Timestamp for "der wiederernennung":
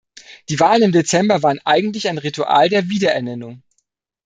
2.69-3.61